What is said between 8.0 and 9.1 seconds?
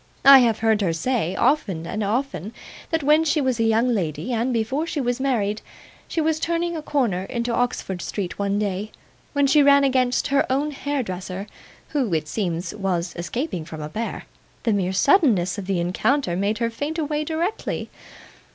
Street one day,